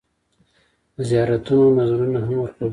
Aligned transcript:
د 0.95 0.97
زیارتونو 1.09 1.65
نذرونه 1.77 2.19
هم 2.27 2.35
ورکول 2.41 2.55
کېږي. 2.61 2.69